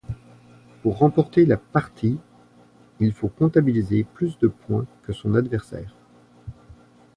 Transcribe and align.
Pour 0.81 0.97
remporter 0.97 1.45
la 1.45 1.57
partie, 1.57 2.17
il 2.99 3.13
faut 3.13 3.27
comptabiliser 3.27 4.03
plus 4.03 4.39
de 4.39 4.47
points 4.47 4.87
que 5.03 5.13
son 5.13 5.35
adversaire. 5.35 5.93